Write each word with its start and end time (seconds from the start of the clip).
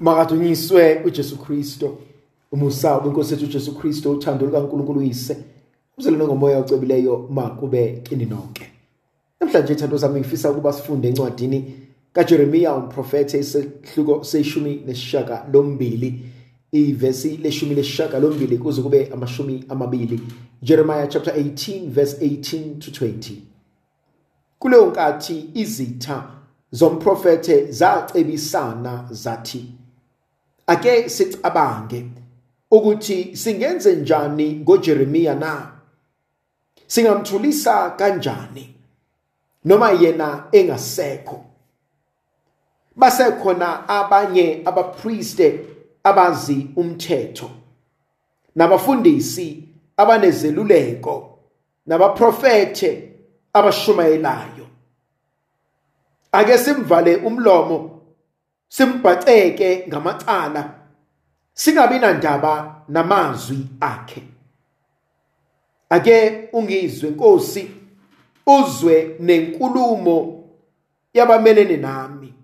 makadunyiswe 0.00 1.02
uJesu 1.04 1.36
Kristo 1.36 1.98
umusa 2.52 2.96
wenkosi 2.96 3.34
yethu 3.34 3.46
uJesu 3.46 3.74
Kristo 3.74 4.10
uthando 4.10 4.46
lukaNkulunkulu 4.46 5.00
uyise. 5.00 5.36
Uzalwane 5.98 6.24
ngomoya 6.24 6.58
ocebileyo 6.58 7.28
makube 7.30 8.00
kini 8.02 8.24
nonke. 8.24 8.70
Namhlanje 9.40 9.72
ithando 9.72 9.98
sami 9.98 10.20
ngifisa 10.20 10.50
ukuba 10.50 10.72
sifunde 10.72 11.08
encwadini 11.08 11.74
kaJeremiya 12.12 12.74
umprofete 12.74 13.38
isehluko 13.38 14.24
seshumi 14.24 14.82
nesishaka 14.86 15.46
lombili 15.52 16.22
ivesi 16.72 17.36
leshumi 17.36 17.74
lesishaka 17.74 18.18
lombili 18.18 18.58
kuze 18.58 18.82
kube 18.82 19.10
amashumi 19.12 19.64
amabili. 19.68 20.20
Jeremiah 20.62 21.08
chapter 21.08 21.34
18 21.34 21.90
verse 21.90 22.26
18 22.26 22.78
to 22.78 23.06
20 23.06 23.32
kuleyo 24.58 24.86
nkathi 24.86 25.50
izitha 25.54 26.28
zomprofete 26.70 27.72
zacebisana 27.72 29.08
zathi 29.10 29.64
ake 30.66 31.08
sicabange 31.08 32.06
ukuthi 32.70 33.36
singenze 33.36 33.96
njani 33.96 34.52
ngoJeremiya 34.52 35.34
na? 35.34 35.72
Singamthulisa 36.86 37.90
kanjani? 37.90 38.74
Noma 39.64 39.90
yena 39.90 40.44
engasekho? 40.52 41.44
Basekhona 42.96 43.88
abanye 43.88 44.62
abapriste 44.64 45.60
abazi 46.04 46.66
umthetho 46.76 47.50
nabafundisi 48.54 49.68
abanezeluleko 49.96 51.38
nabaprofete 51.86 53.12
abashumayelayo. 53.52 54.66
Ake 56.32 56.58
simvale 56.58 57.16
umlomo 57.16 58.00
simbhaceke 58.68 59.84
ngamacala 59.88 60.74
singabi 61.54 61.98
nandaba 61.98 62.82
namazwi 62.88 63.66
akhe. 63.80 64.22
Ake 65.88 66.48
ungizwe 66.52 67.10
Nkosi 67.10 67.70
uzwe 68.46 69.16
nenkulumo 69.20 70.44
yabamelene 71.14 71.76
nami. 71.76 72.34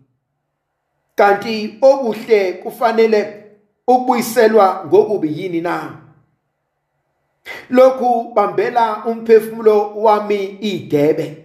Kanti 1.15 1.79
okuhle 1.81 2.53
kufanele 2.53 3.45
ukubuyiselwa 3.87 4.85
ngokubi 4.87 5.41
yini 5.41 5.61
na? 5.61 5.99
Lokhu 7.71 8.33
bambela 8.35 9.05
umphefumulo 9.05 9.95
wami 9.97 10.45
igebe. 10.45 11.45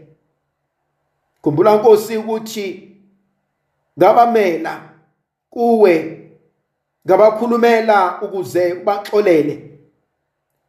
Khumbula 1.41 1.75
Nkosi 1.75 2.17
ukuthi 2.17 2.96
ngabamela 3.97 4.81
kuwe 5.49 5.95
ngabakhulumela 7.07 8.21
ukuze 8.21 8.73
ubaxolele 8.73 9.79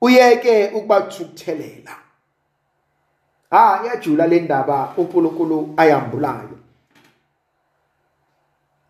uyeke 0.01 0.69
ukubathukuthelela. 0.69 1.97
Ha 3.51 3.83
yajula 3.87 4.27
le 4.27 4.41
ndaba 4.41 4.95
uNkulunkulu 4.97 5.75
ayambulayo. 5.77 6.59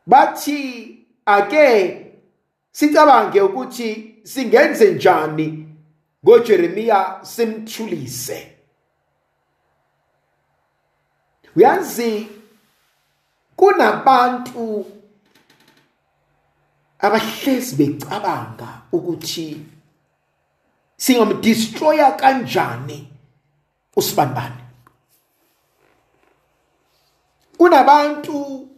Bathi 0.07 0.59
ake 1.27 2.07
sicabange 2.73 3.41
ukuthi 3.41 4.21
singenze 4.23 4.91
njani 4.91 5.67
ngoJeremiya 6.25 7.21
simthulise. 7.23 8.55
Uyazi 11.57 12.29
kunabantu 13.59 14.87
abahlezi 16.99 17.77
becabanga 17.77 18.69
ukuthi 18.93 19.67
singamdestroya 20.97 22.13
kanjani 22.21 22.99
usibanibani 23.97 24.63
kunabantu 27.59 28.69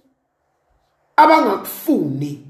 abangakufuni. 1.17 2.47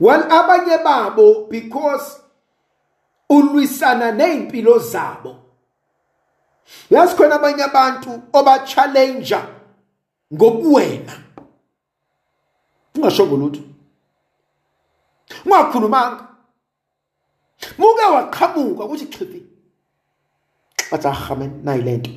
Well 0.00 0.22
abanye 0.30 0.78
babo 0.84 1.46
because 1.50 2.20
ulwisana 3.28 4.12
nezimpilo 4.12 4.78
zabo. 4.78 5.36
Yazi 6.90 7.16
khona 7.16 7.34
abanye 7.34 7.62
abantu 7.64 8.22
oba 8.32 8.58
challenge 8.66 9.34
ngobuwena 10.32 11.14
ungasho 12.94 13.26
ngolutho 13.26 13.62
ungakhulumanga 15.44 16.24
muke 17.78 18.04
waqhamuka 18.14 18.84
ukuthi 18.84 19.06
chifi 19.06 19.40
bathi 20.90 21.08
ahamen 21.08 21.60
nayilento 21.64 22.10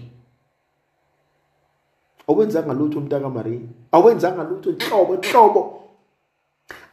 awenzanga 2.27 2.73
lutho 2.73 2.99
umntaka 2.99 3.29
Maria 3.29 3.67
awenzanga 3.91 4.43
lutho 4.43 4.69
inhlobo 4.69 5.13
inhlobo 5.15 5.61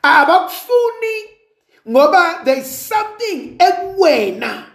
abakufuni 0.02 1.14
ngoba 1.88 2.44
there 2.44 2.60
is 2.60 2.88
something 2.88 3.56
ekuwena 3.58 4.70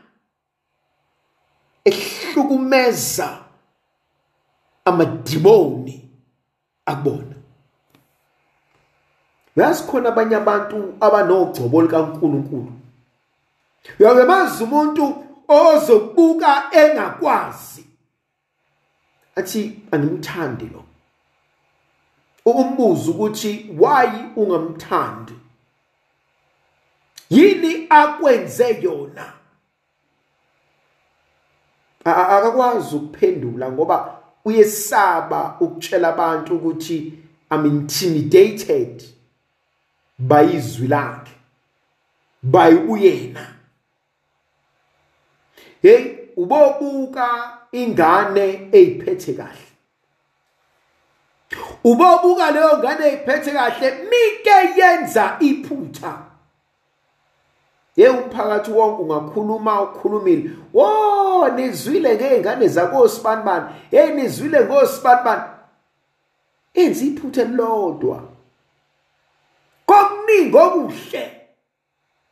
ehlukumeza 1.85 3.45
amadimoni. 4.85 6.05
Akubona 6.85 7.35
yazi 9.56 9.84
khona 9.84 10.09
abanye 10.09 10.35
abantu 10.35 10.97
abanogcobo 11.01 11.81
likaNkuluNkulu. 11.81 12.72
Uyabe 14.00 14.23
mazi 14.23 14.63
umuntu 14.63 15.24
ozobuka 15.47 16.63
engakwazi. 16.72 17.85
Athi 19.35 19.81
angimthandi 19.91 20.66
lo. 20.66 20.84
Umbuzo 22.45 23.12
ukuthi 23.12 23.69
why 23.78 24.09
ungamthandi? 24.35 25.34
Yini 27.29 27.88
akwenze 27.90 28.81
yona? 28.81 29.34
Akakwazi 32.06 32.95
ukuphendula 32.95 33.72
ngoba 33.72 34.22
uyesaba 34.45 35.57
ukutshela 35.59 36.07
abantu 36.09 36.56
ukuthi 36.56 37.13
i'm 37.51 37.66
intimidated 37.66 39.03
by 40.19 40.44
izwi 40.44 40.88
lakhe 40.88 41.31
by 42.44 42.73
uyena. 42.88 43.47
Hey 45.81 46.31
ubobuka 46.38 47.57
ingane 47.72 48.69
eyiphethe 48.72 49.33
kahle. 49.33 49.66
Ubobuka 51.83 52.51
leyo 52.51 52.77
ngane 52.77 53.06
eyiphethe 53.06 53.51
kahle 53.51 53.91
mike 54.09 54.79
yenza 54.79 55.38
iphutha. 55.39 56.34
Ye 57.95 58.09
umphakathi 58.09 58.72
wonke 58.72 59.01
ungakhuluma 59.01 59.81
ukhulumile. 59.81 60.50
Wo 60.73 61.50
nizwile 61.50 62.16
ngezingane 62.16 62.67
zakosibanibani 62.67 63.66
hey 63.91 64.13
nizwile 64.13 64.66
ngosibanibani 64.66 65.44
enza 66.73 67.06
iphutha 67.06 67.41
elilodwa. 67.41 68.23
Kokuningi 69.85 70.57
okuhle 70.57 71.41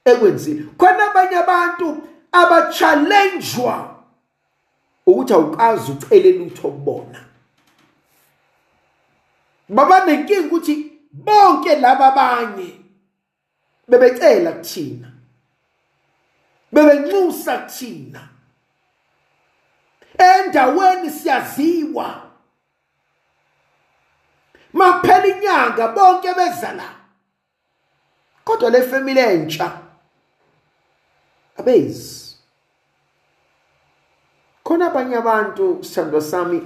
ekwenzile. 0.06 0.64
Khona 0.78 1.12
abanye 1.12 1.36
abantu 1.36 1.98
abachallengewa 2.32 3.96
ukuthi 5.06 5.34
awukazi 5.34 5.92
ucele 5.92 6.32
lutho 6.32 6.68
kubona. 6.70 7.20
Baba 9.70 10.06
nenkingi 10.06 10.48
ukuthi 10.48 10.92
bonke 11.12 11.76
laba 11.76 12.14
abanye 12.14 12.80
bebecela 13.88 14.52
kuthina. 14.52 15.13
Bebenxusa 16.74 17.58
kuthina 17.58 18.34
endaweni 20.18 21.10
siyaziwa. 21.10 22.22
Makuphela 24.74 25.28
inyanga 25.28 25.88
bonke 25.88 26.34
beza 26.34 26.74
la. 26.74 26.90
Kodwa 28.46 28.70
le 28.70 28.82
family 28.82 29.20
entsha 29.20 29.72
abezi. 31.58 32.36
Khona 34.64 34.88
abanye 34.88 35.16
abantu 35.16 35.84
sithando 35.84 36.22
sami 36.22 36.62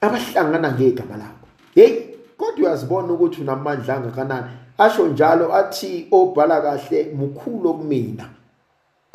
abahlangana 0.00 0.72
ngegama 0.72 1.16
lakho 1.16 1.46
hey 1.74 2.16
kodwa 2.36 2.68
uyazibona 2.68 3.12
ukuthi 3.12 3.40
unamandla 3.40 3.94
angakanani? 3.94 4.50
Asho 4.78 5.06
njalo 5.06 5.54
athi 5.54 6.08
obhala 6.10 6.60
kahle 6.60 7.12
mukhulu 7.14 7.74
kumina. 7.74 8.35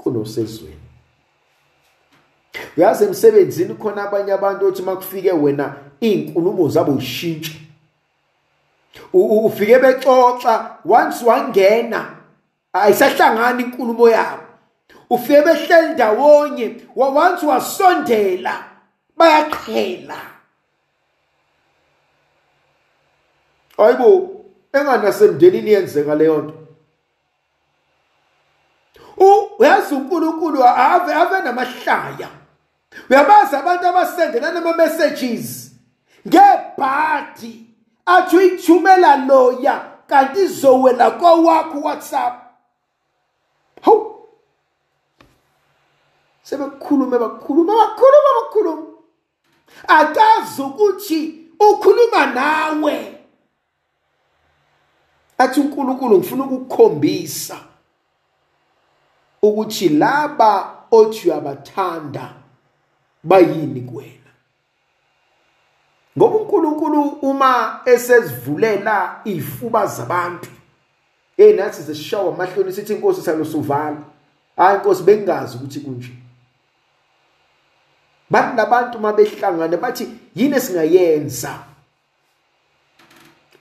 Kunosezweni. 0.04 0.88
Uyazi 2.78 3.04
emsebenzini 3.06 3.74
khona 3.74 4.04
abanye 4.04 4.32
abantu 4.34 4.68
othi 4.68 4.82
makufike 4.82 5.32
wena 5.32 5.76
izinkulumo 6.02 6.70
zabo 6.70 6.92
ushintshe 6.92 7.62
ufike 9.14 9.80
bexoxa 9.80 10.78
once 10.86 11.26
wangena 11.26 12.16
ayisahlangani 12.74 13.64
inkulumo 13.64 14.10
yabo. 14.10 14.44
Ufike 15.10 15.42
behleli 15.42 15.94
ndawonye 15.94 16.76
once 16.96 17.46
wasondela 17.46 18.64
bayaqhela. 19.18 20.18
Ayibo 23.78 24.30
enganasemndenini 24.74 25.72
yenzeka 25.72 26.16
leyo 26.16 26.42
nto. 26.42 26.61
Uyazi 29.60 29.96
uNkulunkulu 29.96 30.64
ave 30.64 31.14
ave 31.14 31.42
namahlaya. 31.42 32.30
Uyabazi 33.10 33.56
abantu 33.56 33.88
abasendelana 33.88 34.60
ama 34.60 34.74
messages. 34.74 35.72
Ngebhadi 36.28 37.66
athi 38.06 38.38
uyithumela 38.38 39.16
loya 39.16 39.92
kanti 40.08 40.42
izowela 40.42 41.12
kowakho 41.12 41.80
WhatsApp. 41.80 42.34
Hawu. 43.82 44.28
Sebekhuluma 46.44 47.20
bakhuluma 47.20 47.74
bakhuluma 47.74 48.30
bakhuluma. 48.42 48.88
Akazi 49.88 50.62
ukuthi 50.62 51.50
ukhuluma 51.60 52.26
nawe. 52.26 53.18
Athi 55.38 55.60
uNkulunkulu 55.60 56.18
ngifuna 56.18 56.44
ukukukhombisa. 56.44 57.71
Ukuthi 59.42 59.90
laba 59.90 60.74
othi 60.92 61.30
uyabathanda 61.30 62.34
bayini 63.24 63.82
kuwena? 63.82 64.32
Ngoba 66.18 66.36
uNkulunkulu 66.36 67.02
uma 67.02 67.82
esezivulela 67.86 69.22
izifuba 69.26 69.86
zabantu 69.86 70.50
hey 71.38 71.54
nathi 71.54 71.84
sesishawa 71.84 72.34
amahloni 72.34 72.74
sithi 72.74 72.94
inkosi 72.94 73.22
salosuvala 73.22 73.98
hayi 74.58 74.78
inkosi 74.78 75.04
bengazi 75.04 75.58
ukuthi 75.58 75.80
kunje. 75.80 76.12
Bathi 78.30 78.58
labantu 78.58 79.00
mabehlangana 79.00 79.78
bathi 79.78 80.08
yini 80.36 80.56
esingayenza? 80.56 81.71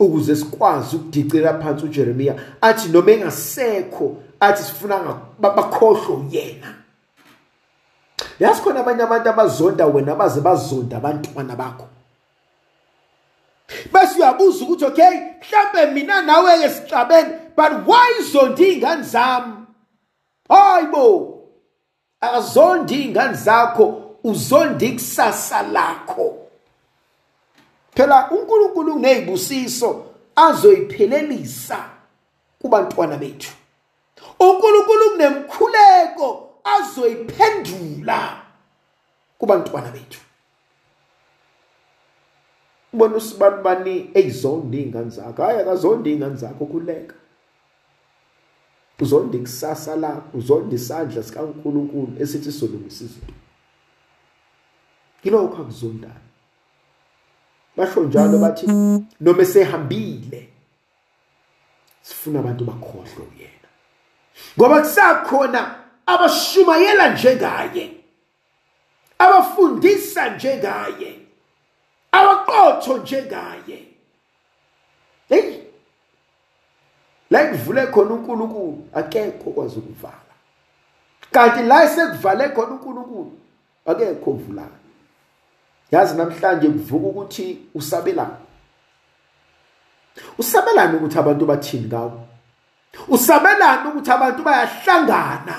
Ukuze 0.00 0.37
sikwazi 0.37 0.97
ukudicela 0.97 1.55
phansi 1.55 1.85
uJeremia 1.85 2.35
athi 2.61 2.88
noma 2.88 3.11
engasekho 3.11 4.17
athi 4.41 4.62
sifuna 4.62 5.20
bakhohlwe 5.38 6.25
yena 6.31 6.75
yazi 8.41 8.62
khona 8.62 8.81
abanye 8.81 9.02
abantu 9.02 9.29
abazonda 9.29 9.87
wena 9.87 10.14
baze 10.14 10.41
bazonda 10.41 10.97
abantwana 10.97 11.56
bakho. 11.56 11.87
Bese 13.93 14.19
uyabuza 14.19 14.64
ukuthi 14.64 14.85
okay 14.85 15.14
mhlambe 15.41 15.94
mina 15.94 16.23
nawe 16.23 16.58
ke 16.58 16.69
sixabene 16.69 17.31
but 17.56 17.73
why 17.87 18.23
zonda 18.32 18.62
izingane 18.62 19.02
zami? 19.02 19.52
Hayibo 20.49 21.38
akazondi 22.20 22.94
izingane 22.94 23.35
zakho 23.35 24.17
uzonda 24.25 24.87
ikusasa 24.87 25.62
lakho. 25.62 26.50
Phela 28.00 28.31
uNkulunkulu 28.31 28.94
unezibusiso 28.94 30.06
azoyiphelelisa 30.37 31.91
kubantwana 32.58 33.17
bethu. 33.17 33.52
uNkulunkulu 34.41 35.11
kunemkhuleko 35.11 36.50
azoyiphendula 36.64 38.43
kubantwana 39.38 39.91
bethu. 39.91 40.20
Ubona 42.93 43.17
usibanibani 43.17 44.11
eyizonda 44.14 44.79
izingane 44.79 45.11
zakho. 45.11 45.43
Hayi 45.43 45.61
akazonda 45.61 46.11
izingane 46.11 46.37
zakho 46.37 46.67
khuleka 46.67 47.14
uzonda 49.00 49.38
ikusasa 49.38 49.97
lakho 49.97 50.38
uzonda 50.38 50.75
isandla 50.76 51.23
sikaNkulunkulu 51.23 52.12
esithi 52.20 52.52
solungisa 52.52 53.05
izinto. 53.05 53.35
Kilokho 55.23 55.62
akuzondayo. 55.62 56.29
Basho 57.80 58.00
njalo 58.00 58.38
bathi 58.38 58.66
noma 59.20 59.42
esehambile 59.42 60.48
sifuna 62.02 62.38
abantu 62.38 62.64
bakhohlwe 62.64 63.26
yena 63.38 63.68
ngoba 64.58 64.80
kusakhona 64.80 65.60
abashumayela 66.06 67.14
njengaye 67.14 67.84
abafundisa 69.18 70.28
njengaye 70.34 71.20
abaqotho 72.12 72.98
njengaye. 72.98 73.86
Hey! 75.28 75.62
La 77.30 77.48
kuvule 77.48 77.86
khona 77.86 78.14
uNkulunkulu 78.14 78.88
akekho 78.94 79.50
kwazi 79.50 79.78
ukuvala. 79.78 80.14
Kanti 81.30 81.62
la 81.62 81.88
sekuvale 81.88 82.48
khona 82.48 82.72
uNkulunkulu 82.72 83.32
akekho 83.86 84.30
ovulayo 84.30 84.79
yazi 85.90 86.16
namhlanje 86.16 86.69
kuvuka 86.69 87.06
ukuthi 87.06 87.58
usabelana 87.75 88.37
usabelana 90.38 90.96
ukuthi 90.96 91.19
abantu 91.19 91.46
bathini 91.46 91.87
ngawo 91.87 92.26
usabelana 93.08 93.88
ukuthi 93.88 94.10
abantu 94.10 94.42
bayahlangana 94.42 95.56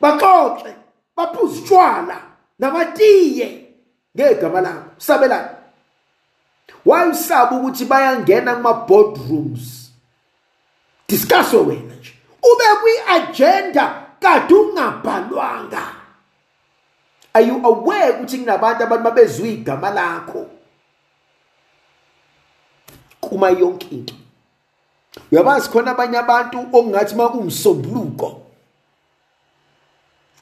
baxoxe 0.00 0.74
baphuza 1.16 1.60
utshwala 1.60 2.16
namatiye 2.58 3.68
ngegama 4.16 4.60
lakho 4.60 4.90
usabelana 4.98 5.48
wayusaba 6.86 7.56
ukuthi 7.56 7.84
bayangena 7.84 8.54
kuma 8.54 8.72
boardrooms 8.72 9.86
discusswe 11.08 11.58
wena 11.58 11.94
nje. 11.94 12.12
Ube 12.42 12.64
kwi-agenda 12.80 14.02
kade 14.20 14.54
ungabhalwanga. 14.54 15.95
Are 17.36 17.42
you 17.42 17.60
aware 17.66 18.12
ukuthi 18.12 18.38
kunabantu 18.38 18.82
abantu 18.82 19.04
babezwe 19.04 19.52
igama 19.52 19.90
lakho? 19.90 20.46
Kuma 23.20 23.50
yonke 23.50 23.86
into. 23.90 24.14
Uyabazi 25.32 25.68
khona 25.68 25.90
abanye 25.90 26.18
abantu 26.18 26.58
okungathi 26.72 27.14
makumsombuluko 27.14 28.42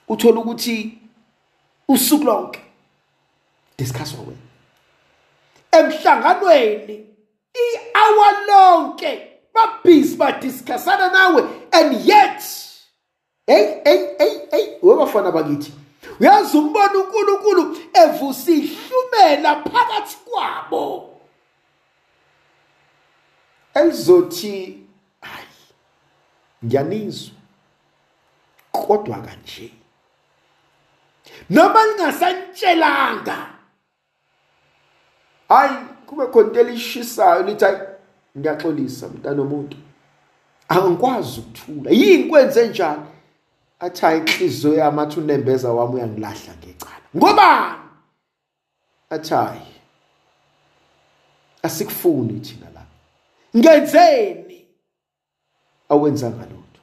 uthola 0.09 0.41
ukuthi 0.41 0.99
usuku 1.89 2.25
lonke 2.25 2.61
discuss 3.79 4.15
wena. 4.15 4.39
Emhlanganweni 5.73 7.07
i-hour 7.55 8.35
lonke 8.47 9.23
babhizi 9.55 10.17
badiscussana 10.17 11.13
nawe 11.13 11.43
and 11.73 12.07
yet 12.07 12.43
hey 13.47 13.81
hey 13.85 14.17
hey 14.19 14.39
hey 14.51 14.79
webafana 14.83 15.33
bakithi? 15.33 15.84
Uyazi 16.21 16.59
umbona 16.59 16.99
uNkulunkulu 16.99 17.77
evusa 17.93 18.53
ihlumela 18.53 19.57
phakathi 19.57 20.17
kwabo. 20.25 21.11
Elizothi 23.75 24.79
hayi 25.21 25.47
ngiyanizwa 26.65 27.35
kodwa 28.73 29.19
kanje. 29.19 29.71
Noma 31.51 31.85
lingasantshelanga 31.87 33.47
hayi 35.49 35.77
kube 36.07 36.27
khona 36.27 36.47
into 36.49 36.61
elishisayo 36.61 37.43
lithi 37.43 37.65
hayi 37.65 37.79
ngiyaxolisa 38.39 39.09
mntana 39.09 39.43
omuntu 39.43 39.77
angikwazi 40.69 41.41
ukuthula. 41.41 41.91
Yini 41.91 42.25
kwenze 42.25 42.69
njani 42.69 43.03
athi 43.81 44.01
hayi 44.01 44.19
inhliziyo 44.21 44.75
yami 44.75 45.01
athi 45.01 45.21
unembeza 45.21 45.73
wami 45.73 45.95
uyangilahla 45.95 46.55
ngecala. 46.59 47.07
Ngobani? 47.17 47.79
Athi 49.11 49.35
hayi 49.35 49.61
asikufuni 51.63 52.41
thina 52.41 52.71
la. 52.75 52.83
Ngenzeni? 53.57 54.67
Awenzanga 55.89 56.43
lutho 56.43 56.81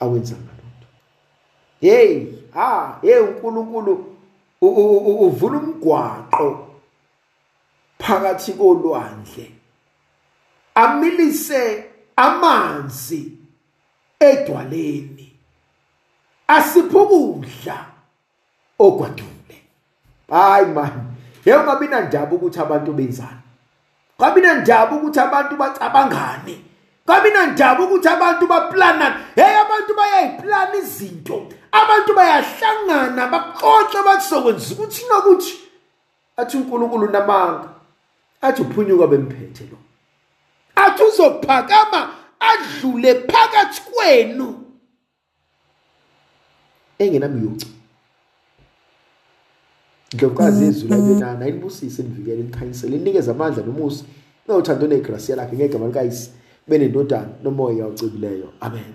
awenzanga 0.00 0.52
lutho 0.52 0.88
hey 1.80 2.26
ha 2.54 2.98
hey 3.02 3.18
uNkulunkulu 3.18 4.16
uvula 4.60 5.58
umgwaqo 5.58 6.66
phakathi 7.98 8.52
kolwandle. 8.52 9.50
Amilise 10.74 11.84
amanzi. 12.16 13.39
Edwaleni. 14.20 15.32
Asiphukudla 16.48 17.86
ogwadule 18.78 19.56
hayi 20.30 20.66
man. 20.66 21.16
Yongabi 21.44 21.86
nandaba 21.88 22.36
ukuthi 22.36 22.60
abantu 22.60 22.92
benzani? 22.92 23.40
Kabi 24.18 24.40
nandaba 24.40 24.96
ukuthi 24.96 25.20
abantu 25.20 25.56
bacabangane? 25.56 26.64
Kabi 27.06 27.30
nandaba 27.30 27.84
ukuthi 27.84 28.08
abantu 28.08 28.46
baplanana 28.46 29.16
hey 29.34 29.56
abantu 29.56 29.94
bayayiplana 29.94 30.76
izinto. 30.76 31.46
Abantu 31.72 32.14
bayahlangana 32.14 33.26
baqoqa 33.26 34.02
bathi 34.04 34.24
sokwenza 34.28 34.74
ukuthi 34.74 35.02
nokuthi. 35.08 35.54
Athi 36.36 36.56
uNkulunkulu 36.56 37.10
namanga 37.10 37.68
athi 38.42 38.62
uphunyuka 38.62 39.06
bemphethe 39.06 39.64
lo. 39.70 39.78
Athi 40.76 41.02
uzophakama 41.02 42.19
adlule 42.40 43.14
phakathi 43.14 43.80
kwenu. 43.90 44.64
Engenamyucu 46.98 47.66
Ndlovukazi 50.14 50.64
yezwi 50.64 50.88
labenana 50.88 51.48
inibusise 51.48 52.02
nivikele 52.02 52.42
nikhanyisele 52.42 52.96
inikeze 52.96 53.30
amandla 53.30 53.62
nomusa 53.64 54.04
nothando 54.48 54.86
negracia 54.86 55.36
lakhe 55.36 55.56
ngegama 55.56 55.86
likayise 55.86 56.30
benendodana 56.68 57.28
nomoya 57.42 57.86
ocebileyo. 57.86 58.52
Amen. 58.60 58.94